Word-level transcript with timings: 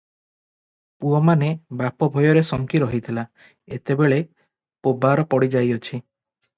ପୁଅମାନେ 1.05 1.49
ବାପ 1.83 2.09
ଭୟରେ 2.17 2.43
ଶଙ୍କି 2.53 2.83
ରହିଥିଲା, 2.87 3.29
ଏତେବେଳେ 3.79 4.21
ପୋବାର 4.89 5.31
ପଡ଼ିଯାଇଅଛି। 5.35 6.05